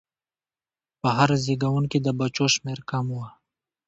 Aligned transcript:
په 1.01 1.09
هر 1.17 1.29
زېږون 1.43 1.83
کې 1.91 1.99
د 2.01 2.07
بچو 2.19 2.45
شمېر 2.55 2.79
کم 2.89 3.05
و. 3.17 3.19